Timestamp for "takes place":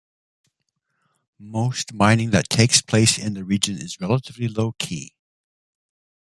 2.49-3.19